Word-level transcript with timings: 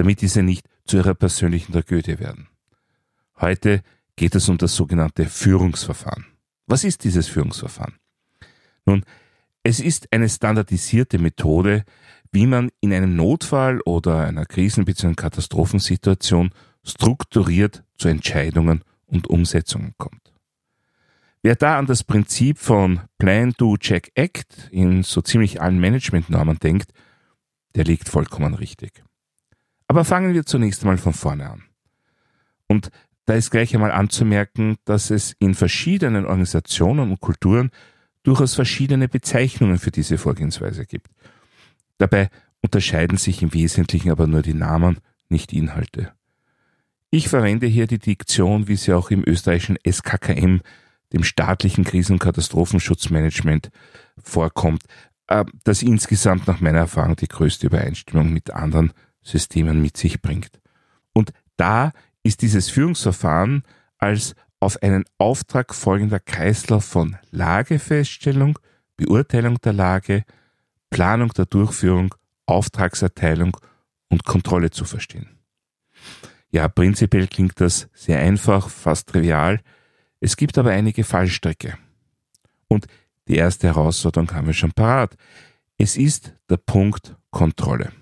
damit 0.00 0.22
diese 0.22 0.42
nicht 0.42 0.66
zu 0.86 0.96
ihrer 0.96 1.12
persönlichen 1.12 1.72
Tragödie 1.72 2.18
werden. 2.18 2.48
Heute 3.38 3.82
geht 4.16 4.34
es 4.34 4.48
um 4.48 4.56
das 4.56 4.74
sogenannte 4.74 5.26
Führungsverfahren. 5.26 6.24
Was 6.66 6.84
ist 6.84 7.04
dieses 7.04 7.28
Führungsverfahren? 7.28 7.96
Nun, 8.86 9.04
es 9.62 9.78
ist 9.78 10.10
eine 10.10 10.30
standardisierte 10.30 11.18
Methode, 11.18 11.84
wie 12.32 12.46
man 12.46 12.70
in 12.80 12.94
einem 12.94 13.14
Notfall 13.14 13.82
oder 13.82 14.20
einer 14.20 14.46
Krisen- 14.46 14.86
bzw. 14.86 15.16
Katastrophensituation 15.16 16.50
strukturiert 16.82 17.84
zu 17.98 18.08
Entscheidungen 18.08 18.84
und 19.04 19.28
Umsetzungen 19.28 19.92
kommt. 19.98 20.32
Wer 21.42 21.56
da 21.56 21.78
an 21.78 21.84
das 21.84 22.04
Prinzip 22.04 22.56
von 22.56 23.00
Plan, 23.18 23.52
Do, 23.58 23.76
Check, 23.76 24.12
Act 24.14 24.70
in 24.70 25.02
so 25.02 25.20
ziemlich 25.20 25.60
allen 25.60 25.78
Managementnormen 25.78 26.58
denkt, 26.58 26.90
der 27.74 27.84
liegt 27.84 28.08
vollkommen 28.08 28.54
richtig. 28.54 29.02
Aber 29.90 30.04
fangen 30.04 30.34
wir 30.34 30.46
zunächst 30.46 30.82
einmal 30.82 30.98
von 30.98 31.12
vorne 31.12 31.50
an. 31.50 31.64
Und 32.68 32.92
da 33.24 33.34
ist 33.34 33.50
gleich 33.50 33.74
einmal 33.74 33.90
anzumerken, 33.90 34.76
dass 34.84 35.10
es 35.10 35.34
in 35.40 35.52
verschiedenen 35.52 36.26
Organisationen 36.26 37.10
und 37.10 37.18
Kulturen 37.18 37.72
durchaus 38.22 38.54
verschiedene 38.54 39.08
Bezeichnungen 39.08 39.80
für 39.80 39.90
diese 39.90 40.16
Vorgehensweise 40.16 40.86
gibt. 40.86 41.08
Dabei 41.98 42.30
unterscheiden 42.62 43.18
sich 43.18 43.42
im 43.42 43.52
Wesentlichen 43.52 44.12
aber 44.12 44.28
nur 44.28 44.42
die 44.42 44.54
Namen, 44.54 44.98
nicht 45.28 45.50
die 45.50 45.58
Inhalte. 45.58 46.12
Ich 47.10 47.28
verwende 47.28 47.66
hier 47.66 47.88
die 47.88 47.98
Diktion, 47.98 48.68
wie 48.68 48.76
sie 48.76 48.92
auch 48.92 49.10
im 49.10 49.24
österreichischen 49.26 49.76
SKKM, 49.84 50.60
dem 51.12 51.24
staatlichen 51.24 51.82
Krisen- 51.82 52.12
und 52.12 52.18
Katastrophenschutzmanagement, 52.20 53.72
vorkommt, 54.22 54.84
äh, 55.26 55.44
das 55.64 55.82
insgesamt 55.82 56.46
nach 56.46 56.60
meiner 56.60 56.78
Erfahrung 56.78 57.16
die 57.16 57.26
größte 57.26 57.66
Übereinstimmung 57.66 58.32
mit 58.32 58.52
anderen 58.52 58.92
Systemen 59.22 59.80
mit 59.82 59.96
sich 59.96 60.22
bringt. 60.22 60.60
Und 61.12 61.32
da 61.56 61.92
ist 62.22 62.42
dieses 62.42 62.68
Führungsverfahren 62.70 63.64
als 63.98 64.34
auf 64.60 64.82
einen 64.82 65.04
Auftrag 65.18 65.74
folgender 65.74 66.20
Kreislauf 66.20 66.84
von 66.84 67.16
Lagefeststellung, 67.30 68.58
Beurteilung 68.96 69.60
der 69.60 69.72
Lage, 69.72 70.24
Planung 70.90 71.30
der 71.30 71.46
Durchführung, 71.46 72.14
Auftragserteilung 72.46 73.56
und 74.08 74.24
Kontrolle 74.24 74.70
zu 74.70 74.84
verstehen. 74.84 75.28
Ja, 76.50 76.68
prinzipiell 76.68 77.28
klingt 77.28 77.60
das 77.60 77.88
sehr 77.94 78.18
einfach, 78.18 78.68
fast 78.68 79.08
trivial. 79.08 79.60
Es 80.18 80.36
gibt 80.36 80.58
aber 80.58 80.70
einige 80.70 81.04
Fallstricke. 81.04 81.78
Und 82.68 82.86
die 83.28 83.36
erste 83.36 83.68
Herausforderung 83.68 84.32
haben 84.32 84.48
wir 84.48 84.54
schon 84.54 84.72
parat. 84.72 85.16
Es 85.78 85.96
ist 85.96 86.34
der 86.48 86.56
Punkt 86.56 87.16
Kontrolle. 87.30 87.92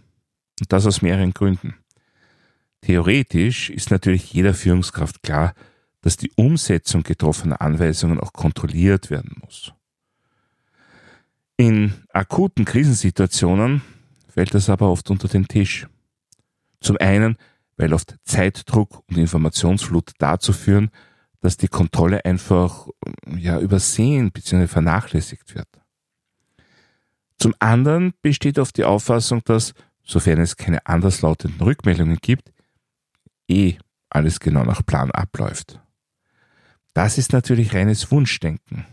Und 0.61 0.73
das 0.73 0.87
aus 0.87 1.03
mehreren 1.03 1.33
Gründen. 1.33 1.75
Theoretisch 2.81 3.71
ist 3.71 3.91
natürlich 3.91 4.33
jeder 4.33 4.55
Führungskraft 4.55 5.23
klar, 5.23 5.55
dass 6.01 6.17
die 6.17 6.31
Umsetzung 6.37 7.03
getroffener 7.03 7.61
Anweisungen 7.61 8.21
auch 8.21 8.33
kontrolliert 8.33 9.11
werden 9.11 9.37
muss. 9.41 9.73
In 11.57 11.93
akuten 12.13 12.65
Krisensituationen 12.65 13.83
fällt 14.29 14.55
das 14.55 14.71
aber 14.71 14.91
oft 14.91 15.11
unter 15.11 15.27
den 15.27 15.49
Tisch. 15.49 15.89
Zum 16.81 16.97
einen, 16.99 17.37
weil 17.77 17.93
oft 17.93 18.17
Zeitdruck 18.25 19.03
und 19.09 19.19
Informationsflut 19.19 20.13
dazu 20.19 20.53
führen, 20.53 20.91
dass 21.41 21.57
die 21.57 21.69
Kontrolle 21.69 22.25
einfach 22.25 22.89
ja 23.37 23.59
übersehen 23.59 24.31
bzw. 24.31 24.69
vernachlässigt 24.69 25.55
wird. 25.55 25.69
Zum 27.39 27.55
anderen 27.61 28.15
besteht 28.23 28.59
oft 28.59 28.77
die 28.77 28.85
Auffassung, 28.85 29.43
dass, 29.45 29.75
sofern 30.09 30.41
es 30.41 30.57
keine 30.57 30.87
anderslautenden 30.87 31.61
Rückmeldungen 31.61 32.17
gibt, 32.21 32.51
eh 33.49 33.77
alles 34.11 34.41
genau 34.41 34.65
nach 34.65 34.85
Plan 34.85 35.11
abläuft. 35.11 35.81
Das 36.95 37.19
ist 37.19 37.33
natürlich 37.33 37.75
reines 37.75 38.11
Wunschdenken. 38.11 38.87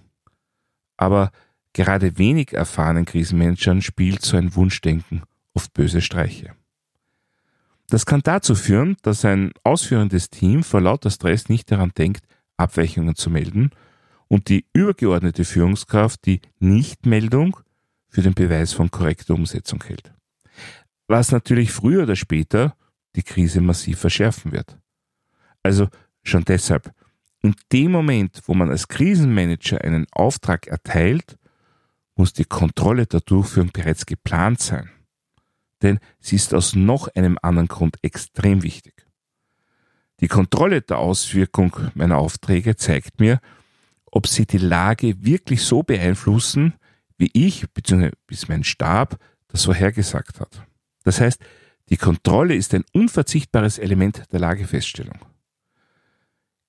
Aber 0.98 1.32
gerade 1.74 2.18
wenig 2.18 2.54
erfahrenen 2.54 3.06
Krisenmanagern 3.06 3.82
spielt 3.82 4.24
so 4.24 4.38
ein 4.38 4.56
Wunschdenken 4.56 5.24
oft 5.54 5.74
böse 5.74 6.02
Streiche. 6.02 6.54
Das 7.88 8.06
kann 8.06 8.22
dazu 8.24 8.56
führen, 8.56 8.98
dass 9.04 9.26
ein 9.26 9.52
ausführendes 9.64 10.30
Team 10.30 10.64
vor 10.64 10.82
lauter 10.82 11.10
Stress 11.10 11.50
nicht 11.50 11.72
daran 11.72 11.92
denkt, 11.98 12.26
Abweichungen 12.58 13.16
zu 13.16 13.30
melden 13.30 13.72
und 14.28 14.50
die 14.50 14.66
übergeordnete 14.74 15.46
Führungskraft 15.46 16.26
die 16.26 16.42
Nichtmeldung 16.60 17.58
für 18.10 18.22
den 18.22 18.34
Beweis 18.34 18.74
von 18.74 18.92
korrekter 18.92 19.34
Umsetzung 19.34 19.84
hält. 19.84 20.15
Was 21.08 21.32
natürlich 21.32 21.72
früher 21.72 22.04
oder 22.04 22.16
später 22.16 22.76
die 23.16 23.24
Krise 23.24 23.62
massiv 23.62 24.00
verschärfen 24.00 24.52
wird. 24.52 24.78
Also 25.64 25.88
schon 26.24 26.44
deshalb, 26.46 26.92
in 27.42 27.56
dem 27.72 27.92
Moment, 27.92 28.42
wo 28.46 28.54
man 28.54 28.70
als 28.70 28.88
Krisenmanager 28.88 29.82
einen 29.82 30.08
Auftrag 30.12 30.68
erteilt, 30.68 31.38
muss 32.16 32.34
die 32.34 32.46
Kontrolle 32.46 33.06
der 33.06 33.22
Durchführung 33.22 33.72
bereits 33.72 34.06
geplant 34.06 34.60
sein. 34.60 34.90
Denn 35.82 36.00
sie 36.20 36.38
ist 36.38 36.54
aus 36.54 36.76
noch 36.76 37.08
einem 37.10 37.38
anderen 37.42 37.68
Grund 37.68 37.98
extrem 38.02 38.64
wichtig. 38.64 39.06
Die 40.22 40.28
Kontrolle 40.28 40.82
der 40.82 41.00
Auswirkung 41.00 41.76
meiner 41.94 42.18
Aufträge 42.18 42.78
zeigt 42.78 43.20
mir, 43.20 43.42
ob 44.06 44.28
sie 44.28 44.46
die 44.46 44.58
Lage 44.58 45.26
wirklich 45.26 45.62
so 45.62 45.84
beeinflussen, 45.84 46.74
wie 47.18 47.30
ich 47.34 47.70
bzw. 47.74 48.12
bis 48.26 48.48
mein 48.48 48.64
Stab 48.64 49.18
das 49.50 49.66
vorhergesagt 49.66 50.40
hat. 50.40 50.66
Das 51.06 51.22
heißt, 51.22 51.40
die 51.90 51.98
Kontrolle 51.98 52.56
ist 52.56 52.74
ein 52.74 52.84
unverzichtbares 52.92 53.78
Element 53.78 54.24
der 54.32 54.40
Lagefeststellung. 54.40 55.20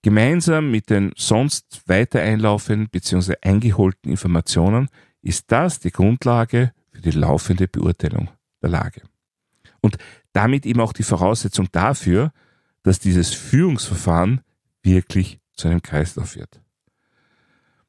Gemeinsam 0.03 0.71
mit 0.71 0.91
den 0.91 1.13
sonst 1.17 1.83
weiter 1.87 2.21
einlaufenden 2.21 2.89
bzw. 2.91 3.35
eingeholten 3.43 4.11
Informationen 4.11 4.89
ist 5.23 5.51
das 5.51 5.81
die 5.81 5.91
Grundlage 5.91 6.73
für 6.93 7.01
die 7.01 7.11
laufende 7.11 7.67
Beurteilung 7.67 8.29
der 8.63 8.71
Lage. 8.71 9.03
Und 9.81 9.97
damit 10.33 10.67
eben 10.67 10.81
auch 10.81 10.93
die 10.93 11.03
Voraussetzung 11.03 11.69
dafür, 11.73 12.33
dass 12.83 13.01
dieses 13.01 13.35
Führungsverfahren 13.35 14.43
wirklich 14.83 15.41
zu 15.55 15.67
einem 15.67 15.83
Kreislauf 15.83 16.37
wird. 16.37 16.61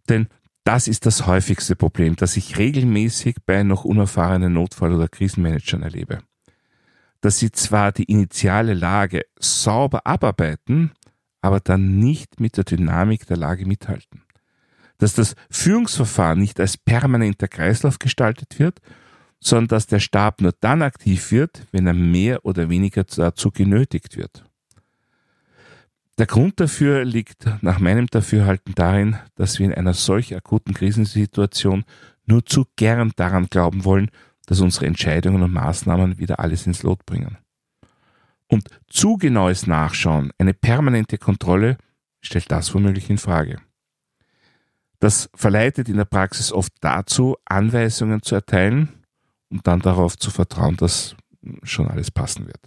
Denn 0.09 0.27
das 0.63 0.87
ist 0.87 1.05
das 1.05 1.27
häufigste 1.27 1.75
Problem, 1.75 2.15
das 2.15 2.37
ich 2.37 2.57
regelmäßig 2.57 3.37
bei 3.45 3.63
noch 3.63 3.83
unerfahrenen 3.83 4.53
Notfall- 4.53 4.93
oder 4.93 5.07
Krisenmanagern 5.07 5.83
erlebe 5.83 6.19
dass 7.21 7.39
sie 7.39 7.51
zwar 7.51 7.91
die 7.91 8.03
initiale 8.03 8.73
Lage 8.73 9.25
sauber 9.39 10.05
abarbeiten, 10.05 10.91
aber 11.41 11.59
dann 11.59 11.99
nicht 11.99 12.39
mit 12.39 12.57
der 12.57 12.63
Dynamik 12.63 13.27
der 13.27 13.37
Lage 13.37 13.65
mithalten. 13.65 14.23
Dass 14.97 15.13
das 15.13 15.35
Führungsverfahren 15.49 16.39
nicht 16.39 16.59
als 16.59 16.77
permanenter 16.77 17.47
Kreislauf 17.47 17.99
gestaltet 17.99 18.59
wird, 18.59 18.79
sondern 19.39 19.67
dass 19.67 19.87
der 19.87 19.99
Stab 19.99 20.41
nur 20.41 20.53
dann 20.59 20.81
aktiv 20.81 21.31
wird, 21.31 21.67
wenn 21.71 21.85
er 21.85 21.93
mehr 21.93 22.45
oder 22.45 22.69
weniger 22.69 23.03
dazu 23.03 23.51
genötigt 23.51 24.17
wird. 24.17 24.43
Der 26.17 26.25
Grund 26.25 26.59
dafür 26.59 27.05
liegt 27.05 27.45
nach 27.61 27.79
meinem 27.79 28.07
Dafürhalten 28.07 28.73
darin, 28.73 29.17
dass 29.35 29.59
wir 29.59 29.67
in 29.67 29.73
einer 29.73 29.93
solch 29.93 30.35
akuten 30.35 30.73
Krisensituation 30.73 31.85
nur 32.25 32.43
zu 32.43 32.65
gern 32.75 33.11
daran 33.15 33.47
glauben 33.51 33.85
wollen, 33.85 34.09
dass 34.47 34.61
unsere 34.61 34.87
Entscheidungen 34.87 35.43
und 35.43 35.53
Maßnahmen 35.53 36.17
wieder 36.17 36.39
alles 36.39 36.65
ins 36.65 36.81
Lot 36.81 37.05
bringen. 37.05 37.37
Und 38.47 38.69
zu 38.87 39.17
genaues 39.17 39.67
Nachschauen, 39.67 40.31
eine 40.39 40.53
permanente 40.53 41.17
Kontrolle, 41.17 41.77
stellt 42.21 42.49
das 42.49 42.73
womöglich 42.73 43.09
in 43.09 43.17
Frage. 43.17 43.59
Das 44.99 45.29
verleitet 45.35 45.89
in 45.89 45.97
der 45.97 46.05
Praxis 46.05 46.51
oft 46.51 46.71
dazu, 46.79 47.35
Anweisungen 47.45 48.23
zu 48.23 48.35
erteilen 48.35 48.89
und 49.49 49.67
dann 49.67 49.81
darauf 49.81 50.17
zu 50.17 50.31
vertrauen, 50.31 50.77
dass 50.77 51.15
schon 51.63 51.87
alles 51.87 52.09
passen 52.09 52.47
wird. 52.47 52.59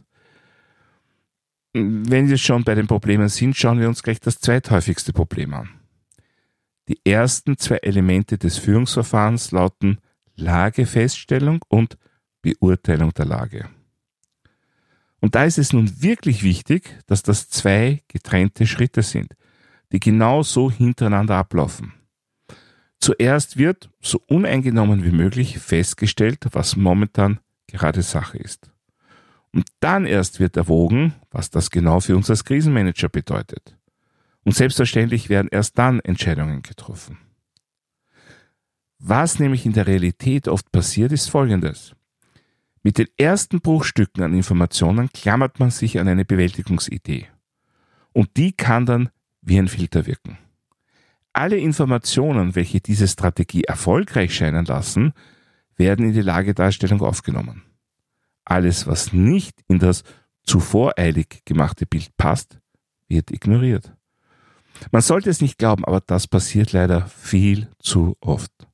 Wenn 1.72 2.28
wir 2.28 2.38
schon 2.38 2.62
bei 2.62 2.74
den 2.74 2.86
Problemen 2.86 3.28
sind, 3.28 3.56
schauen 3.56 3.80
wir 3.80 3.88
uns 3.88 4.02
gleich 4.02 4.20
das 4.20 4.38
zweithäufigste 4.38 5.12
Problem 5.12 5.54
an. 5.54 5.70
Die 6.88 7.00
ersten 7.04 7.56
zwei 7.56 7.76
Elemente 7.76 8.36
des 8.38 8.58
Führungsverfahrens 8.58 9.52
lauten 9.52 9.98
Lagefeststellung 10.40 11.60
und 11.68 11.96
Beurteilung 12.42 13.12
der 13.14 13.26
Lage. 13.26 13.68
Und 15.20 15.34
da 15.34 15.44
ist 15.44 15.58
es 15.58 15.72
nun 15.72 16.02
wirklich 16.02 16.42
wichtig, 16.42 16.98
dass 17.06 17.22
das 17.22 17.48
zwei 17.48 18.02
getrennte 18.08 18.66
Schritte 18.66 19.02
sind, 19.02 19.36
die 19.92 20.00
genau 20.00 20.42
so 20.42 20.70
hintereinander 20.70 21.36
ablaufen. 21.36 21.92
Zuerst 22.98 23.56
wird, 23.56 23.90
so 24.00 24.22
uneingenommen 24.26 25.04
wie 25.04 25.10
möglich, 25.10 25.58
festgestellt, 25.58 26.46
was 26.52 26.76
momentan 26.76 27.40
gerade 27.66 28.02
Sache 28.02 28.38
ist. 28.38 28.70
Und 29.52 29.66
dann 29.80 30.06
erst 30.06 30.38
wird 30.38 30.56
erwogen, 30.56 31.14
was 31.30 31.50
das 31.50 31.70
genau 31.70 32.00
für 32.00 32.16
uns 32.16 32.30
als 32.30 32.44
Krisenmanager 32.44 33.08
bedeutet. 33.08 33.76
Und 34.44 34.54
selbstverständlich 34.54 35.28
werden 35.28 35.48
erst 35.50 35.78
dann 35.78 36.00
Entscheidungen 36.00 36.62
getroffen. 36.62 37.18
Was 39.02 39.38
nämlich 39.38 39.64
in 39.64 39.72
der 39.72 39.86
Realität 39.86 40.46
oft 40.46 40.70
passiert, 40.70 41.10
ist 41.10 41.30
Folgendes. 41.30 41.96
Mit 42.82 42.98
den 42.98 43.08
ersten 43.16 43.62
Bruchstücken 43.62 44.22
an 44.22 44.34
Informationen 44.34 45.08
klammert 45.10 45.58
man 45.58 45.70
sich 45.70 45.98
an 45.98 46.06
eine 46.06 46.26
Bewältigungsidee. 46.26 47.26
Und 48.12 48.36
die 48.36 48.52
kann 48.52 48.84
dann 48.84 49.08
wie 49.40 49.58
ein 49.58 49.68
Filter 49.68 50.06
wirken. 50.06 50.36
Alle 51.32 51.56
Informationen, 51.56 52.54
welche 52.54 52.82
diese 52.82 53.08
Strategie 53.08 53.64
erfolgreich 53.64 54.34
scheinen 54.34 54.66
lassen, 54.66 55.14
werden 55.76 56.04
in 56.04 56.12
die 56.12 56.20
Lagedarstellung 56.20 57.00
aufgenommen. 57.00 57.62
Alles, 58.44 58.86
was 58.86 59.14
nicht 59.14 59.62
in 59.66 59.78
das 59.78 60.04
zuvor 60.42 60.98
eilig 60.98 61.42
gemachte 61.46 61.86
Bild 61.86 62.14
passt, 62.18 62.58
wird 63.08 63.30
ignoriert. 63.30 63.94
Man 64.92 65.00
sollte 65.00 65.30
es 65.30 65.40
nicht 65.40 65.56
glauben, 65.56 65.86
aber 65.86 66.02
das 66.02 66.26
passiert 66.26 66.72
leider 66.72 67.06
viel 67.06 67.68
zu 67.78 68.18
oft. 68.20 68.69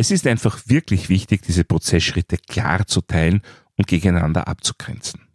Es 0.00 0.10
ist 0.10 0.26
einfach 0.26 0.62
wirklich 0.64 1.10
wichtig, 1.10 1.42
diese 1.42 1.62
Prozessschritte 1.62 2.38
klar 2.38 2.86
zu 2.86 3.02
teilen 3.02 3.42
und 3.76 3.86
gegeneinander 3.86 4.48
abzugrenzen. 4.48 5.28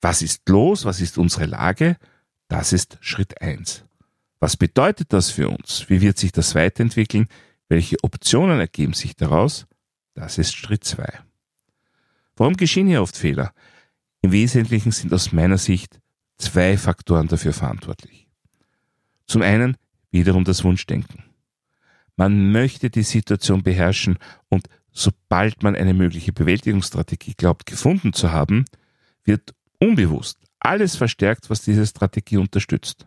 Was 0.00 0.22
ist 0.22 0.48
los? 0.48 0.84
Was 0.84 1.00
ist 1.00 1.18
unsere 1.18 1.46
Lage? 1.46 1.96
Das 2.46 2.72
ist 2.72 2.98
Schritt 3.00 3.42
eins. 3.42 3.84
Was 4.38 4.56
bedeutet 4.56 5.12
das 5.12 5.30
für 5.30 5.48
uns? 5.48 5.86
Wie 5.88 6.00
wird 6.00 6.18
sich 6.18 6.30
das 6.30 6.54
weiterentwickeln? 6.54 7.26
Welche 7.68 7.96
Optionen 8.04 8.60
ergeben 8.60 8.92
sich 8.92 9.16
daraus? 9.16 9.66
Das 10.14 10.38
ist 10.38 10.54
Schritt 10.54 10.84
zwei. 10.84 11.12
Warum 12.36 12.56
geschehen 12.56 12.86
hier 12.86 13.02
oft 13.02 13.16
Fehler? 13.16 13.52
Im 14.22 14.30
Wesentlichen 14.30 14.92
sind 14.92 15.12
aus 15.12 15.32
meiner 15.32 15.58
Sicht 15.58 15.98
zwei 16.38 16.78
Faktoren 16.78 17.26
dafür 17.26 17.52
verantwortlich. 17.52 18.28
Zum 19.26 19.42
einen 19.42 19.76
wiederum 20.12 20.44
das 20.44 20.62
Wunschdenken. 20.62 21.29
Man 22.20 22.52
möchte 22.52 22.90
die 22.90 23.02
Situation 23.02 23.62
beherrschen 23.62 24.18
und 24.50 24.66
sobald 24.92 25.62
man 25.62 25.74
eine 25.74 25.94
mögliche 25.94 26.34
Bewältigungsstrategie 26.34 27.32
glaubt 27.34 27.64
gefunden 27.64 28.12
zu 28.12 28.30
haben, 28.30 28.66
wird 29.24 29.54
unbewusst 29.78 30.38
alles 30.58 30.96
verstärkt, 30.96 31.48
was 31.48 31.62
diese 31.62 31.86
Strategie 31.86 32.36
unterstützt. 32.36 33.06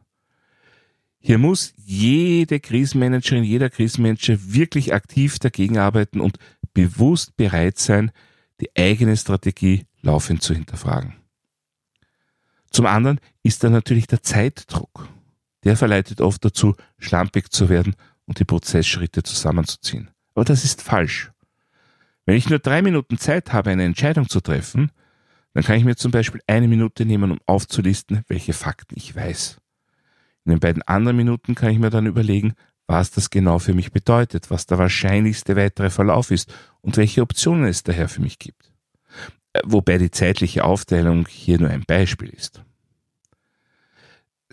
Hier 1.19 1.37
muss 1.37 1.75
jede 1.77 2.59
Krisenmanagerin, 2.59 3.43
jeder 3.43 3.69
Krisenmanager 3.69 4.35
wirklich 4.51 4.95
aktiv 4.95 5.37
dagegen 5.37 5.77
arbeiten 5.77 6.19
und 6.19 6.39
bewusst 6.73 7.37
bereit 7.37 7.77
sein, 7.77 8.09
die 8.61 8.75
eigene 8.75 9.15
Strategie 9.15 9.85
laufend 10.01 10.41
zu 10.41 10.55
hinterfragen. 10.55 11.13
Zum 12.71 12.87
anderen 12.87 13.19
ist 13.43 13.63
da 13.63 13.69
natürlich 13.69 14.07
der 14.07 14.23
Zeitdruck. 14.23 15.07
Der 15.65 15.77
verleitet 15.77 16.19
oft 16.19 16.43
dazu, 16.43 16.75
schlampig 16.97 17.51
zu 17.51 17.69
werden 17.69 17.95
und 18.25 18.39
die 18.39 18.45
Prozessschritte 18.45 19.23
zusammenzuziehen. 19.23 20.11
Aber 20.35 20.45
das 20.45 20.63
ist 20.63 20.81
falsch. 20.81 21.31
Wenn 22.25 22.37
ich 22.37 22.49
nur 22.49 22.59
drei 22.59 22.81
Minuten 22.81 23.17
Zeit 23.17 23.53
habe, 23.53 23.71
eine 23.71 23.83
Entscheidung 23.83 24.29
zu 24.29 24.39
treffen, 24.39 24.91
dann 25.53 25.63
kann 25.63 25.77
ich 25.77 25.83
mir 25.83 25.95
zum 25.95 26.11
Beispiel 26.11 26.41
eine 26.47 26.67
Minute 26.67 27.05
nehmen, 27.05 27.31
um 27.31 27.39
aufzulisten, 27.45 28.23
welche 28.27 28.53
Fakten 28.53 28.95
ich 28.97 29.15
weiß. 29.15 29.57
In 30.45 30.51
den 30.51 30.59
beiden 30.59 30.81
anderen 30.83 31.17
Minuten 31.17 31.55
kann 31.55 31.71
ich 31.71 31.79
mir 31.79 31.89
dann 31.89 32.05
überlegen, 32.05 32.53
was 32.87 33.11
das 33.11 33.29
genau 33.29 33.59
für 33.59 33.73
mich 33.73 33.91
bedeutet, 33.91 34.49
was 34.49 34.65
der 34.65 34.77
wahrscheinlichste 34.77 35.55
weitere 35.55 35.89
Verlauf 35.89 36.31
ist 36.31 36.53
und 36.81 36.97
welche 36.97 37.21
Optionen 37.21 37.65
es 37.65 37.83
daher 37.83 38.09
für 38.09 38.21
mich 38.21 38.39
gibt. 38.39 38.71
Äh, 39.53 39.61
wobei 39.63 39.97
die 39.97 40.11
zeitliche 40.11 40.65
Aufteilung 40.65 41.27
hier 41.27 41.59
nur 41.59 41.69
ein 41.69 41.83
Beispiel 41.85 42.29
ist. 42.29 42.61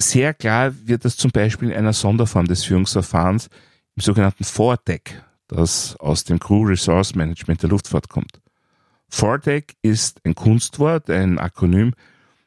Sehr 0.02 0.32
klar 0.32 0.72
wird 0.86 1.04
das 1.04 1.18
zum 1.18 1.30
Beispiel 1.30 1.70
in 1.70 1.76
einer 1.76 1.92
Sonderform 1.92 2.46
des 2.46 2.64
Führungsverfahrens 2.64 3.50
im 3.96 4.02
sogenannten 4.02 4.44
FORDEC, 4.44 5.22
das 5.46 5.94
aus 5.96 6.24
dem 6.24 6.38
Crew 6.38 6.64
Resource 6.64 7.14
Management 7.14 7.62
der 7.62 7.68
Luftfahrt 7.68 8.08
kommt. 8.08 8.40
FORDEC 9.10 9.76
ist 9.82 10.24
ein 10.24 10.34
Kunstwort, 10.34 11.10
ein 11.10 11.38
Akronym, 11.38 11.92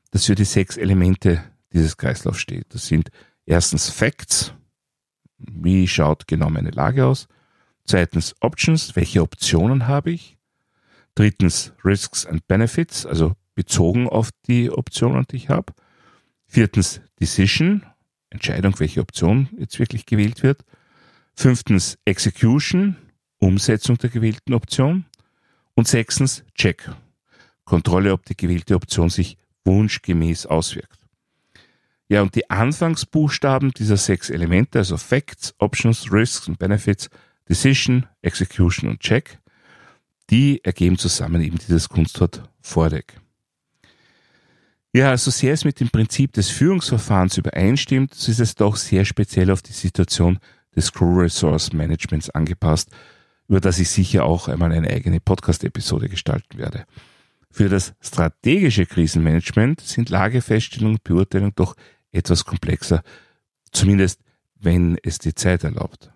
das 0.10 0.26
für 0.26 0.34
die 0.34 0.46
sechs 0.46 0.78
Elemente 0.78 1.44
dieses 1.72 1.96
Kreislaufs 1.96 2.40
steht. 2.40 2.74
Das 2.74 2.88
sind 2.88 3.10
erstens 3.46 3.90
Facts, 3.90 4.54
wie 5.38 5.88
schaut 5.88 6.28
genau 6.28 6.50
meine 6.50 6.72
Lage 6.72 7.06
aus? 7.06 7.28
Zweitens 7.86 8.36
Options, 8.40 8.96
welche 8.96 9.22
Optionen 9.22 9.88
habe 9.88 10.10
ich? 10.10 10.38
Drittens 11.14 11.72
Risks 11.86 12.26
and 12.26 12.48
Benefits, 12.48 13.06
also 13.06 13.34
bezogen 13.54 14.10
auf 14.10 14.32
die 14.48 14.72
Optionen, 14.72 15.26
die 15.30 15.36
ich 15.36 15.50
habe. 15.50 15.74
Viertens 16.54 17.02
Decision, 17.20 17.84
Entscheidung, 18.30 18.80
welche 18.80 19.02
Option 19.02 19.50
jetzt 19.58 19.80
wirklich 19.80 20.06
gewählt 20.06 20.44
wird. 20.44 20.64
Fünftens 21.36 21.98
Execution, 22.06 22.96
Umsetzung 23.40 23.98
der 23.98 24.12
gewählten 24.12 24.54
Option. 24.54 25.06
Und 25.74 25.88
sechstens 25.88 26.44
Check, 26.54 26.92
Kontrolle, 27.66 28.14
ob 28.14 28.24
die 28.26 28.38
gewählte 28.38 28.76
Option 28.76 29.10
sich 29.10 29.36
wunschgemäß 29.66 30.46
auswirkt. 30.46 31.00
Ja, 32.08 32.22
und 32.22 32.36
die 32.36 32.48
Anfangsbuchstaben 32.52 33.72
dieser 33.72 33.98
sechs 33.98 34.30
Elemente, 34.30 34.78
also 34.78 34.98
Facts, 34.98 35.56
Options, 35.58 36.12
Risks 36.12 36.48
und 36.48 36.60
Benefits, 36.60 37.10
Decision, 37.50 38.06
Execution 38.22 38.92
und 38.92 39.00
Check, 39.00 39.40
die 40.30 40.64
ergeben 40.64 41.00
zusammen 41.00 41.42
eben 41.42 41.58
dieses 41.58 41.90
Kunstwort 41.90 42.48
Vordeck. 42.62 43.23
Ja, 44.96 45.06
so 45.06 45.10
also 45.12 45.32
sehr 45.32 45.54
es 45.54 45.66
mit 45.66 45.80
dem 45.80 45.90
Prinzip 45.90 46.34
des 46.34 46.50
Führungsverfahrens 46.50 47.38
übereinstimmt, 47.40 48.14
so 48.14 48.32
ist 48.32 48.40
es 48.40 48.54
doch 48.54 48.76
sehr 48.76 49.06
speziell 49.06 49.50
auf 49.50 49.64
die 49.64 49.74
Situation 49.74 50.38
des 50.76 50.94
Crew 50.94 51.22
Resource 51.22 51.74
Managements 51.74 52.30
angepasst, 52.30 52.92
über 53.48 53.60
das 53.60 53.80
ich 53.80 53.90
sicher 53.90 54.24
auch 54.24 54.48
einmal 54.48 54.72
eine 54.72 54.92
eigene 54.92 55.20
Podcast-Episode 55.20 56.10
gestalten 56.10 56.60
werde. 56.60 56.86
Für 57.50 57.70
das 57.70 57.96
strategische 58.02 58.86
Krisenmanagement 58.86 59.82
sind 59.82 60.10
Lagefeststellung 60.10 60.94
und 60.94 61.04
Beurteilung 61.04 61.54
doch 61.56 61.76
etwas 62.12 62.46
komplexer, 62.46 63.02
zumindest 63.72 64.22
wenn 64.60 65.00
es 65.02 65.18
die 65.18 65.34
Zeit 65.34 65.64
erlaubt. 65.64 66.12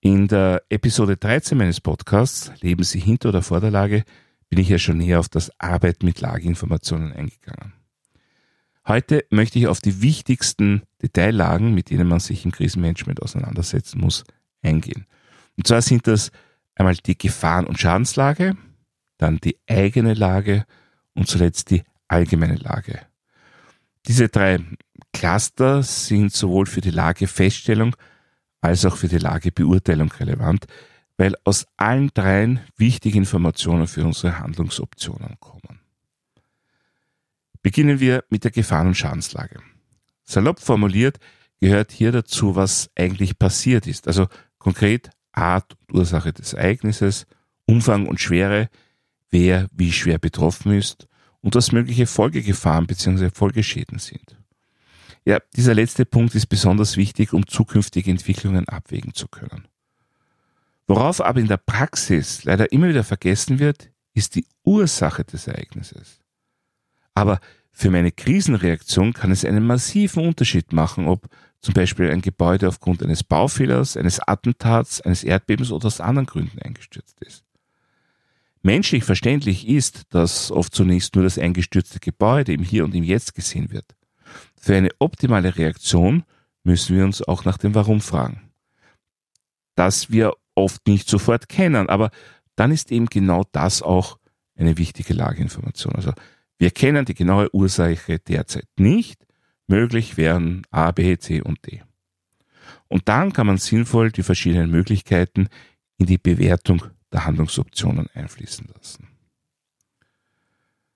In 0.00 0.28
der 0.28 0.62
Episode 0.70 1.18
13 1.18 1.58
meines 1.58 1.80
Podcasts 1.80 2.52
Leben 2.62 2.84
Sie 2.84 3.00
hinter 3.00 3.28
oder 3.28 3.42
vor 3.42 3.60
der 3.60 3.70
Lage 3.70 4.04
bin 4.48 4.58
ich 4.58 4.68
ja 4.68 4.78
schon 4.78 4.98
näher 4.98 5.20
auf 5.20 5.28
das 5.28 5.50
Arbeiten 5.58 6.06
mit 6.06 6.20
Lageinformationen 6.20 7.12
eingegangen. 7.12 7.72
Heute 8.86 9.24
möchte 9.30 9.58
ich 9.58 9.66
auf 9.66 9.80
die 9.80 10.02
wichtigsten 10.02 10.82
Detaillagen, 11.02 11.72
mit 11.72 11.90
denen 11.90 12.06
man 12.06 12.20
sich 12.20 12.44
im 12.44 12.52
Krisenmanagement 12.52 13.22
auseinandersetzen 13.22 14.00
muss, 14.00 14.24
eingehen. 14.62 15.06
Und 15.56 15.66
zwar 15.66 15.80
sind 15.80 16.06
das 16.06 16.30
einmal 16.74 16.94
die 16.94 17.16
Gefahren- 17.16 17.66
und 17.66 17.80
Schadenslage, 17.80 18.56
dann 19.16 19.38
die 19.38 19.56
eigene 19.66 20.14
Lage 20.14 20.66
und 21.14 21.28
zuletzt 21.28 21.70
die 21.70 21.82
allgemeine 22.08 22.56
Lage. 22.56 23.00
Diese 24.06 24.28
drei 24.28 24.58
Cluster 25.12 25.82
sind 25.82 26.32
sowohl 26.32 26.66
für 26.66 26.82
die 26.82 26.90
Lagefeststellung 26.90 27.96
als 28.60 28.84
auch 28.84 28.96
für 28.96 29.08
die 29.08 29.18
Lagebeurteilung 29.18 30.10
relevant, 30.12 30.66
weil 31.16 31.34
aus 31.44 31.66
allen 31.76 32.10
dreien 32.12 32.60
wichtige 32.76 33.18
Informationen 33.18 33.86
für 33.86 34.04
unsere 34.04 34.38
Handlungsoptionen 34.38 35.36
kommen. 35.40 35.80
Beginnen 37.62 38.00
wir 38.00 38.24
mit 38.28 38.44
der 38.44 38.50
Gefahren- 38.50 38.88
und 38.88 38.96
Schadenslage. 38.96 39.60
Salopp 40.24 40.60
formuliert 40.60 41.18
gehört 41.60 41.92
hier 41.92 42.12
dazu, 42.12 42.56
was 42.56 42.90
eigentlich 42.96 43.38
passiert 43.38 43.86
ist, 43.86 44.06
also 44.06 44.26
konkret 44.58 45.10
Art 45.32 45.74
und 45.80 45.94
Ursache 45.94 46.32
des 46.32 46.52
Ereignisses, 46.52 47.26
Umfang 47.66 48.06
und 48.06 48.20
Schwere, 48.20 48.68
wer 49.30 49.68
wie 49.72 49.92
schwer 49.92 50.18
betroffen 50.18 50.72
ist 50.72 51.08
und 51.40 51.54
was 51.54 51.72
mögliche 51.72 52.06
Folgegefahren 52.06 52.86
bzw. 52.86 53.30
Folgeschäden 53.30 53.98
sind. 53.98 54.36
Ja, 55.24 55.38
dieser 55.56 55.74
letzte 55.74 56.04
Punkt 56.04 56.34
ist 56.34 56.46
besonders 56.46 56.96
wichtig, 56.96 57.32
um 57.32 57.46
zukünftige 57.46 58.10
Entwicklungen 58.10 58.68
abwägen 58.68 59.14
zu 59.14 59.26
können. 59.28 59.66
Worauf 60.86 61.20
aber 61.20 61.40
in 61.40 61.48
der 61.48 61.56
Praxis 61.56 62.44
leider 62.44 62.70
immer 62.72 62.88
wieder 62.88 63.04
vergessen 63.04 63.58
wird, 63.58 63.90
ist 64.12 64.34
die 64.34 64.46
Ursache 64.64 65.24
des 65.24 65.46
Ereignisses. 65.46 66.20
Aber 67.14 67.40
für 67.72 67.90
meine 67.90 68.12
Krisenreaktion 68.12 69.12
kann 69.12 69.30
es 69.30 69.44
einen 69.44 69.66
massiven 69.66 70.26
Unterschied 70.26 70.72
machen, 70.72 71.08
ob 71.08 71.28
zum 71.60 71.74
Beispiel 71.74 72.10
ein 72.10 72.20
Gebäude 72.20 72.68
aufgrund 72.68 73.02
eines 73.02 73.24
Baufehlers, 73.24 73.96
eines 73.96 74.20
Attentats, 74.20 75.00
eines 75.00 75.24
Erdbebens 75.24 75.72
oder 75.72 75.86
aus 75.86 76.00
anderen 76.00 76.26
Gründen 76.26 76.60
eingestürzt 76.60 77.20
ist. 77.20 77.44
menschlich 78.62 79.04
verständlich 79.04 79.68
ist, 79.68 80.04
dass 80.10 80.50
oft 80.50 80.74
zunächst 80.74 81.14
nur 81.14 81.24
das 81.24 81.38
eingestürzte 81.38 82.00
Gebäude 82.00 82.52
im 82.52 82.62
Hier 82.62 82.84
und 82.84 82.94
im 82.94 83.04
Jetzt 83.04 83.34
gesehen 83.34 83.70
wird. 83.70 83.94
Für 84.58 84.76
eine 84.76 84.90
optimale 85.00 85.56
Reaktion 85.56 86.24
müssen 86.62 86.96
wir 86.96 87.04
uns 87.04 87.22
auch 87.22 87.44
nach 87.44 87.58
dem 87.58 87.74
Warum 87.74 88.00
fragen. 88.00 88.50
Das 89.74 90.10
wir 90.10 90.32
oft 90.54 90.86
nicht 90.86 91.08
sofort 91.08 91.48
kennen, 91.48 91.88
aber 91.88 92.10
dann 92.56 92.70
ist 92.70 92.92
eben 92.92 93.06
genau 93.06 93.44
das 93.52 93.82
auch 93.82 94.18
eine 94.56 94.78
wichtige 94.78 95.14
Lageinformation. 95.14 95.94
Also 95.94 96.12
wir 96.58 96.70
kennen 96.70 97.04
die 97.04 97.14
genaue 97.14 97.52
Ursache 97.54 98.18
derzeit 98.18 98.68
nicht. 98.78 99.26
Möglich 99.66 100.16
wären 100.16 100.66
A, 100.70 100.90
B, 100.90 101.16
C 101.18 101.40
und 101.40 101.64
D. 101.66 101.82
Und 102.88 103.08
dann 103.08 103.32
kann 103.32 103.46
man 103.46 103.56
sinnvoll 103.56 104.12
die 104.12 104.22
verschiedenen 104.22 104.70
Möglichkeiten 104.70 105.48
in 105.96 106.06
die 106.06 106.18
Bewertung 106.18 106.84
der 107.12 107.24
Handlungsoptionen 107.24 108.08
einfließen 108.14 108.68
lassen. 108.76 109.08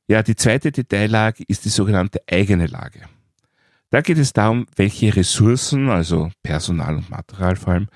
Ja, 0.07 0.23
die 0.23 0.37
zweite 0.37 0.73
Detaillage 0.73 1.45
ist 1.49 1.65
die 1.65 1.71
sogenannte 1.71 2.21
eigene 2.31 2.67
Lage. 2.67 3.03
Da 3.91 4.01
geht 4.01 4.19
es 4.19 4.33
darum, 4.33 4.67
welche 4.77 5.15
Ressourcen, 5.15 5.89
also 5.89 6.31
Personal 6.43 6.97
und 6.97 7.11
Material 7.11 7.57
vor 7.57 7.75
allem, 7.75 7.89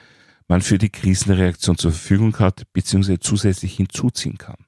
man 0.53 0.61
für 0.61 0.77
die 0.77 0.91
Krisenreaktion 0.91 1.79
zur 1.79 1.93
Verfügung 1.93 2.39
hat 2.39 2.71
bzw. 2.75 3.17
zusätzlich 3.19 3.75
hinzuziehen 3.75 4.37
kann. 4.37 4.67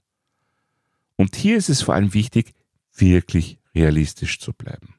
Und 1.17 1.37
hier 1.37 1.59
ist 1.59 1.69
es 1.69 1.83
vor 1.83 1.95
allem 1.95 2.15
wichtig, 2.15 2.55
wirklich 2.97 3.59
realistisch 3.75 4.39
zu 4.39 4.55
bleiben. 4.55 4.95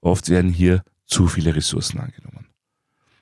Oft 0.00 0.30
werden 0.30 0.50
hier 0.50 0.82
zu 1.04 1.28
viele 1.28 1.54
Ressourcen 1.54 2.00
angenommen. 2.00 2.46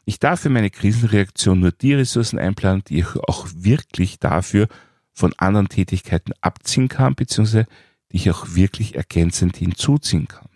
Ich 0.05 0.21
darf 0.21 0.43
für 0.43 0.49
meine 0.49 0.71
Krisenreaktion 0.71 1.59
nur 1.59 1.73
die 1.73 1.95
Ressourcen 1.95 2.39
einplanen, 2.39 2.85
die 2.87 3.01
ich 3.01 3.17
auch 3.17 3.49
wirklich 3.53 4.21
dafür 4.21 4.69
von 5.13 5.33
anderen 5.37 5.69
Tätigkeiten 5.69 6.35
abziehen 6.41 6.87
kann, 6.87 7.17
beziehungsweise 7.17 7.67
die 8.13 8.19
ich 8.19 8.31
auch 8.31 8.55
wirklich 8.55 8.95
ergänzend 8.95 9.57
hinzuziehen 9.57 10.29
kann. 10.29 10.51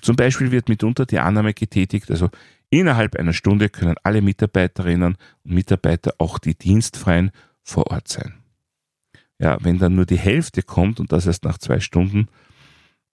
Zum 0.00 0.16
Beispiel 0.16 0.50
wird 0.50 0.68
mitunter 0.68 1.06
die 1.06 1.20
Annahme 1.20 1.54
getätigt, 1.54 2.10
also 2.10 2.30
innerhalb 2.72 3.16
einer 3.16 3.34
Stunde 3.34 3.68
können 3.68 3.96
alle 4.02 4.22
Mitarbeiterinnen 4.22 5.16
und 5.44 5.54
Mitarbeiter, 5.54 6.14
auch 6.18 6.38
die 6.38 6.56
Dienstfreien, 6.56 7.30
vor 7.62 7.90
Ort 7.90 8.08
sein. 8.08 8.34
Ja, 9.38 9.58
wenn 9.62 9.78
dann 9.78 9.94
nur 9.94 10.06
die 10.06 10.18
Hälfte 10.18 10.62
kommt 10.62 10.98
und 10.98 11.12
das 11.12 11.26
erst 11.26 11.44
nach 11.44 11.58
zwei 11.58 11.80
Stunden, 11.80 12.28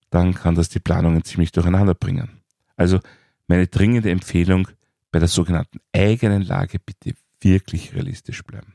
dann 0.10 0.34
kann 0.34 0.56
das 0.56 0.70
die 0.70 0.80
Planungen 0.80 1.24
ziemlich 1.24 1.52
durcheinander 1.52 1.94
bringen. 1.94 2.42
Also 2.78 3.00
meine 3.48 3.68
dringende 3.68 4.10
Empfehlung, 4.10 4.70
bei 5.12 5.20
der 5.20 5.28
sogenannten 5.28 5.80
eigenen 5.94 6.42
Lage 6.42 6.80
bitte 6.80 7.16
wirklich 7.42 7.94
realistisch 7.94 8.44
bleiben. 8.44 8.74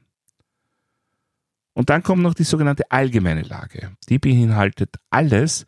Und 1.73 1.91
dann 1.91 2.03
kommt 2.03 2.23
noch 2.23 2.35
die 2.35 2.45
sogenannte 2.45 2.91
allgemeine 2.91 3.43
Lage. 3.43 3.93
Die 4.09 4.19
beinhaltet 4.19 4.97
alles, 5.11 5.67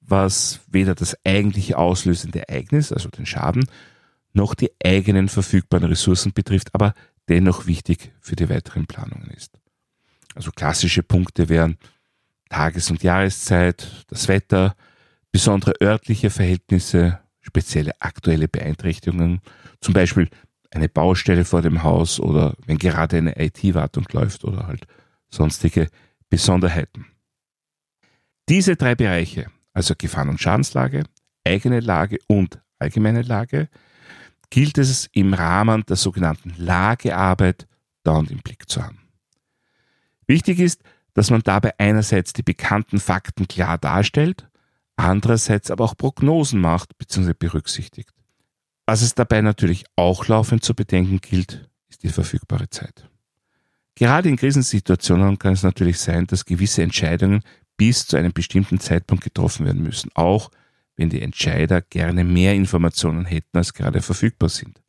was 0.00 0.60
weder 0.66 0.94
das 0.94 1.16
eigentliche 1.24 1.78
auslösende 1.78 2.48
Ereignis, 2.48 2.92
also 2.92 3.08
den 3.08 3.26
Schaden, 3.26 3.66
noch 4.36 4.54
die 4.54 4.70
eigenen 4.84 5.28
verfügbaren 5.28 5.88
Ressourcen 5.88 6.32
betrifft, 6.32 6.74
aber 6.74 6.94
dennoch 7.28 7.66
wichtig 7.66 8.12
für 8.20 8.36
die 8.36 8.48
weiteren 8.48 8.86
Planungen 8.86 9.30
ist. 9.30 9.58
Also 10.34 10.52
klassische 10.52 11.02
Punkte 11.02 11.48
wären 11.48 11.78
Tages- 12.48 12.90
und 12.90 13.02
Jahreszeit, 13.02 14.04
das 14.08 14.28
Wetter, 14.28 14.76
besondere 15.32 15.74
örtliche 15.82 16.30
Verhältnisse, 16.30 17.18
spezielle 17.40 18.00
aktuelle 18.00 18.46
Beeinträchtigungen, 18.46 19.40
zum 19.80 19.94
Beispiel 19.94 20.28
eine 20.70 20.88
Baustelle 20.88 21.44
vor 21.44 21.62
dem 21.62 21.82
Haus 21.82 22.20
oder 22.20 22.54
wenn 22.66 22.78
gerade 22.78 23.16
eine 23.16 23.38
IT-Wartung 23.38 24.06
läuft 24.12 24.44
oder 24.44 24.66
halt 24.66 24.86
sonstige 25.28 25.88
Besonderheiten. 26.28 27.06
Diese 28.48 28.76
drei 28.76 28.94
Bereiche, 28.94 29.46
also 29.72 29.94
Gefahren- 29.96 30.28
und 30.28 30.40
Schadenslage, 30.40 31.04
eigene 31.44 31.80
Lage 31.80 32.18
und 32.28 32.60
allgemeine 32.78 33.22
Lage, 33.22 33.68
gilt 34.50 34.78
es 34.78 35.08
im 35.12 35.34
Rahmen 35.34 35.84
der 35.86 35.96
sogenannten 35.96 36.54
Lagearbeit 36.56 37.66
dauernd 38.02 38.30
im 38.30 38.38
Blick 38.38 38.68
zu 38.68 38.82
haben. 38.82 38.98
Wichtig 40.26 40.58
ist, 40.60 40.82
dass 41.14 41.30
man 41.30 41.42
dabei 41.42 41.78
einerseits 41.78 42.32
die 42.32 42.42
bekannten 42.42 43.00
Fakten 43.00 43.48
klar 43.48 43.78
darstellt, 43.78 44.48
andererseits 44.96 45.70
aber 45.70 45.84
auch 45.84 45.96
Prognosen 45.96 46.60
macht 46.60 46.96
bzw. 46.98 47.32
berücksichtigt. 47.32 48.10
Was 48.86 49.02
es 49.02 49.14
dabei 49.14 49.40
natürlich 49.40 49.84
auch 49.96 50.28
laufend 50.28 50.62
zu 50.62 50.74
bedenken 50.74 51.20
gilt, 51.20 51.68
ist 51.88 52.02
die 52.02 52.08
verfügbare 52.08 52.70
Zeit. 52.70 53.08
Gerade 53.94 54.28
in 54.28 54.36
Krisensituationen 54.36 55.38
kann 55.38 55.54
es 55.54 55.62
natürlich 55.62 55.98
sein, 55.98 56.26
dass 56.26 56.44
gewisse 56.44 56.82
Entscheidungen 56.82 57.42
bis 57.76 58.06
zu 58.06 58.16
einem 58.16 58.32
bestimmten 58.32 58.78
Zeitpunkt 58.78 59.24
getroffen 59.24 59.66
werden 59.66 59.82
müssen, 59.82 60.10
auch 60.14 60.50
wenn 60.96 61.10
die 61.10 61.22
Entscheider 61.22 61.82
gerne 61.82 62.24
mehr 62.24 62.54
Informationen 62.54 63.24
hätten, 63.24 63.56
als 63.56 63.74
gerade 63.74 64.02
verfügbar 64.02 64.48
sind. 64.48 64.80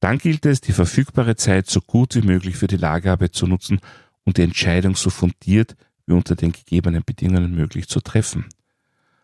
Dann 0.00 0.18
gilt 0.18 0.44
es, 0.46 0.60
die 0.60 0.72
verfügbare 0.72 1.36
Zeit 1.36 1.68
so 1.68 1.80
gut 1.80 2.14
wie 2.14 2.22
möglich 2.22 2.56
für 2.56 2.66
die 2.66 2.76
Lagerarbeit 2.76 3.34
zu 3.34 3.46
nutzen 3.46 3.80
und 4.24 4.36
die 4.36 4.42
Entscheidung 4.42 4.96
so 4.96 5.10
fundiert 5.10 5.76
wie 6.06 6.12
unter 6.12 6.36
den 6.36 6.52
gegebenen 6.52 7.02
Bedingungen 7.04 7.54
möglich 7.54 7.88
zu 7.88 8.00
treffen. 8.00 8.46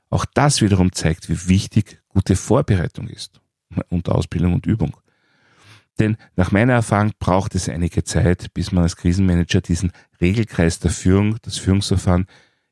Auch 0.09 0.25
das 0.25 0.61
wiederum 0.61 0.93
zeigt, 0.93 1.29
wie 1.29 1.49
wichtig 1.49 2.03
gute 2.09 2.35
Vorbereitung 2.35 3.09
ist 3.09 3.41
und 3.91 4.09
Ausbildung 4.09 4.55
und 4.55 4.67
Übung. 4.67 4.97
Denn 5.99 6.17
nach 6.35 6.51
meiner 6.51 6.73
Erfahrung 6.73 7.13
braucht 7.19 7.55
es 7.55 7.69
einige 7.69 8.03
Zeit, 8.03 8.53
bis 8.55 8.73
man 8.73 8.85
als 8.85 8.97
Krisenmanager 8.97 9.61
diesen 9.61 9.93
Regelkreis 10.21 10.79
der 10.79 10.91
Führung, 10.91 11.37
das 11.43 11.59
Führungsverfahren, 11.59 12.27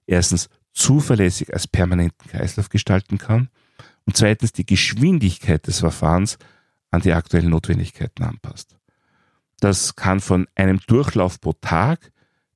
erstens 0.07 0.49
zuverlässig 0.79 1.53
als 1.53 1.67
permanenten 1.67 2.31
Kreislauf 2.31 2.69
gestalten 2.69 3.19
kann 3.19 3.49
und 4.07 4.17
zweitens 4.17 4.53
die 4.53 4.65
Geschwindigkeit 4.65 5.67
des 5.67 5.81
Verfahrens 5.81 6.39
an 6.91 7.03
die 7.03 7.13
aktuellen 7.13 7.51
Notwendigkeiten 7.51 8.23
anpasst. 8.23 8.77
Das 9.61 9.97
kann 9.97 10.21
von 10.21 10.47
einem 10.55 10.81
Durchlauf 10.87 11.41
pro 11.41 11.53
Tag 11.55 12.13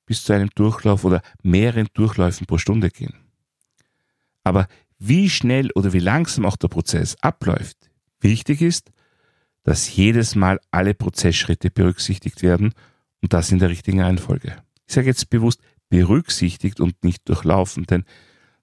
bis 0.07 0.23
zu 0.23 0.33
einem 0.33 0.51
Durchlauf 0.55 1.05
oder 1.05 1.21
mehreren 1.43 1.89
Durchläufen 1.95 2.47
pro 2.47 2.59
Stunde 2.59 2.91
gehen. 2.91 3.15
Aber 4.45 4.69
wie 4.99 5.29
schnell 5.29 5.71
oder 5.73 5.93
wie 5.93 5.99
langsam 5.99 6.47
auch 6.47 6.57
der 6.57 6.69
Prozess 6.69 7.17
abläuft, 7.23 7.91
wichtig 8.21 8.63
ist, 8.63 8.93
dass 9.65 9.95
jedes 9.95 10.37
Mal 10.37 10.61
alle 10.71 10.95
Prozessschritte 10.95 11.71
berücksichtigt 11.71 12.43
werden 12.43 12.73
und 13.21 13.33
das 13.33 13.51
in 13.51 13.59
der 13.59 13.71
richtigen 13.71 14.01
Reihenfolge. 14.01 14.57
Ich 14.87 14.95
sage 14.95 15.09
jetzt 15.09 15.29
bewusst 15.29 15.61
berücksichtigt 15.93 16.81
und 16.81 17.05
nicht 17.05 17.29
durchlaufen, 17.29 17.85
denn 17.85 18.05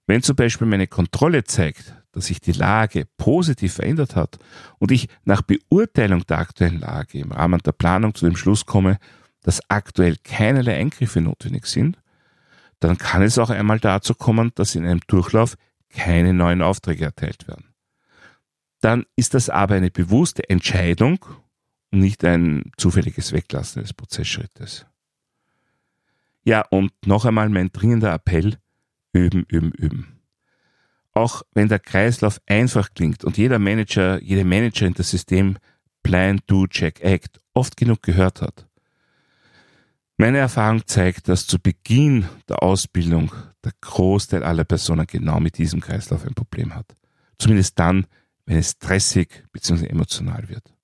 wenn 0.08 0.20
zum 0.20 0.34
Beispiel 0.34 0.66
meine 0.66 0.88
Kontrolle 0.88 1.44
zeigt, 1.44 1.94
dass 2.10 2.26
sich 2.26 2.40
die 2.40 2.50
Lage 2.50 3.06
positiv 3.18 3.74
verändert 3.74 4.16
hat 4.16 4.40
und 4.80 4.90
ich 4.90 5.06
nach 5.22 5.40
Beurteilung 5.40 6.26
der 6.26 6.38
aktuellen 6.38 6.80
Lage 6.80 7.20
im 7.20 7.30
Rahmen 7.30 7.60
der 7.60 7.70
Planung 7.70 8.16
zu 8.16 8.26
dem 8.26 8.34
Schluss 8.34 8.66
komme, 8.66 8.98
dass 9.42 9.62
aktuell 9.70 10.16
keinerlei 10.24 10.76
Eingriffe 10.76 11.20
notwendig 11.20 11.66
sind, 11.66 11.98
dann 12.80 12.98
kann 12.98 13.22
es 13.22 13.38
auch 13.38 13.50
einmal 13.50 13.78
dazu 13.78 14.12
kommen, 14.16 14.50
dass 14.56 14.74
in 14.74 14.84
einem 14.84 15.00
Durchlauf 15.06 15.54
keine 15.88 16.34
neuen 16.34 16.62
Aufträge 16.62 17.04
erteilt 17.04 17.46
werden. 17.46 17.66
Dann 18.80 19.06
ist 19.14 19.34
das 19.34 19.50
aber 19.50 19.76
eine 19.76 19.92
bewusste 19.92 20.50
Entscheidung 20.50 21.24
und 21.92 22.00
nicht 22.00 22.24
ein 22.24 22.72
zufälliges 22.76 23.30
Weglassen 23.30 23.82
des 23.82 23.92
Prozessschrittes. 23.92 24.86
Ja, 26.44 26.64
und 26.70 26.92
noch 27.06 27.24
einmal 27.24 27.48
mein 27.48 27.70
dringender 27.72 28.12
Appell, 28.12 28.56
üben, 29.12 29.44
üben, 29.48 29.72
üben. 29.72 30.20
Auch 31.12 31.42
wenn 31.52 31.68
der 31.68 31.80
Kreislauf 31.80 32.40
einfach 32.46 32.94
klingt 32.94 33.24
und 33.24 33.36
jeder 33.36 33.58
Manager, 33.58 34.22
jede 34.22 34.44
Managerin 34.44 34.94
das 34.94 35.10
System 35.10 35.58
Plan, 36.02 36.40
Do, 36.46 36.66
Check, 36.66 37.00
Act 37.02 37.40
oft 37.52 37.76
genug 37.76 38.02
gehört 38.02 38.40
hat, 38.40 38.66
meine 40.20 40.36
Erfahrung 40.36 40.86
zeigt, 40.86 41.28
dass 41.28 41.46
zu 41.46 41.58
Beginn 41.58 42.26
der 42.46 42.62
Ausbildung 42.62 43.32
der 43.64 43.72
Großteil 43.80 44.44
aller 44.44 44.64
Personen 44.64 45.06
genau 45.06 45.40
mit 45.40 45.56
diesem 45.56 45.80
Kreislauf 45.80 46.26
ein 46.26 46.34
Problem 46.34 46.74
hat. 46.74 46.94
Zumindest 47.38 47.78
dann, 47.78 48.06
wenn 48.44 48.58
es 48.58 48.72
stressig 48.72 49.44
bzw. 49.50 49.86
emotional 49.86 50.50
wird. 50.50 50.74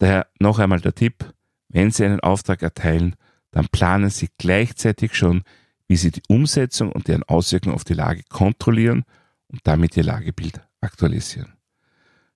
Daher 0.00 0.26
noch 0.40 0.58
einmal 0.58 0.80
der 0.80 0.92
Tipp, 0.92 1.32
wenn 1.68 1.92
Sie 1.92 2.04
einen 2.04 2.18
Auftrag 2.18 2.62
erteilen, 2.62 3.14
dann 3.52 3.68
planen 3.68 4.10
Sie 4.10 4.28
gleichzeitig 4.38 5.14
schon, 5.14 5.42
wie 5.86 5.96
Sie 5.96 6.10
die 6.10 6.22
Umsetzung 6.28 6.90
und 6.90 7.06
deren 7.06 7.22
Auswirkungen 7.22 7.74
auf 7.74 7.84
die 7.84 7.94
Lage 7.94 8.22
kontrollieren 8.28 9.04
und 9.46 9.60
damit 9.64 9.96
Ihr 9.96 10.04
Lagebild 10.04 10.60
aktualisieren. 10.80 11.52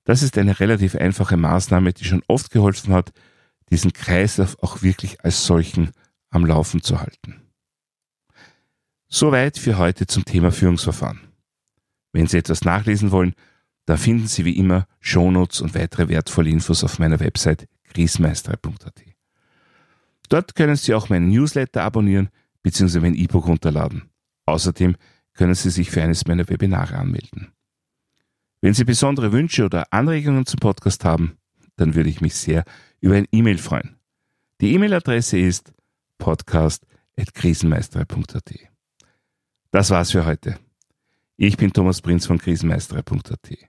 Das 0.05 0.23
ist 0.23 0.39
eine 0.39 0.61
relativ 0.61 0.95
einfache 0.95 1.37
Maßnahme, 1.37 1.93
die 1.93 2.05
schon 2.05 2.23
oft 2.29 2.51
geholfen 2.51 2.93
hat, 2.93 3.13
diesen 3.71 3.93
Kreislauf 3.93 4.63
auch 4.63 4.83
wirklich 4.83 5.25
als 5.25 5.45
solchen 5.45 5.91
am 6.31 6.47
Laufen 6.47 6.83
zu 6.83 7.01
halten. 7.01 7.43
Soweit 9.09 9.59
für 9.59 9.79
heute 9.79 10.07
zum 10.07 10.25
Thema 10.25 10.53
Führungsverfahren. 10.53 11.21
Wenn 12.13 12.27
Sie 12.27 12.39
etwas 12.39 12.65
nachlesen 12.65 13.11
wollen, 13.11 13.35
dann 13.87 13.99
finden 13.99 14.27
Sie 14.27 14.45
wie 14.45 14.59
immer 14.59 14.87
Shownotes 15.01 15.61
und 15.61 15.75
weitere 15.75 16.09
wertvolle 16.09 16.51
Infos 16.51 16.85
auf 16.85 16.99
meiner 16.99 17.21
Website 17.21 17.69
griesmeister.at. 17.93 19.16
Dort 20.29 20.55
können 20.55 20.77
Sie 20.77 20.95
auch 20.95 21.09
meinen 21.09 21.29
Newsletter 21.29 21.83
abonnieren 21.83 22.29
bzw. 22.63 23.01
mein 23.01 23.15
E-Book 23.15 23.47
runterladen. 23.47 24.11
Außerdem 24.47 24.97
können 25.35 25.55
Sie 25.55 25.71
sich 25.71 25.91
für 25.91 26.03
eines 26.03 26.27
meiner 26.27 26.49
Webinare 26.49 26.97
anmelden. 26.97 27.53
Wenn 28.61 28.75
Sie 28.75 28.85
besondere 28.85 29.33
Wünsche 29.33 29.65
oder 29.65 29.93
Anregungen 29.93 30.47
zum 30.47 30.59
Podcast 30.59 31.05
haben, 31.05 31.37
dann 31.77 31.95
würde 31.95 32.11
ich 32.11 32.21
mich 32.21 32.35
sehr 32.35 32.65
über 33.01 33.15
ein 33.17 33.29
E-Mail 33.31 33.59
freuen. 33.59 33.97
Die 34.61 34.75
E-Mail-Adresse 34.75 35.39
ist 35.39 35.73
podcast.krisenmeisterei.at. 36.19 38.55
Das 39.71 39.91
war's 39.91 40.11
für 40.13 40.25
heute. 40.25 40.59
Ich 41.37 41.59
bin 41.59 41.73
Thomas 41.73 42.01
Prinz 42.01 42.27
von 42.27 42.39
krisenmeisterei.at. 42.39 43.69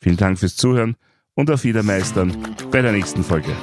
Vielen 0.00 0.16
Dank 0.16 0.38
fürs 0.38 0.56
Zuhören 0.56 0.96
und 1.34 1.50
auf 1.50 1.64
Wiedermeistern 1.64 2.34
bei 2.70 2.80
der 2.80 2.92
nächsten 2.92 3.22
Folge. 3.22 3.54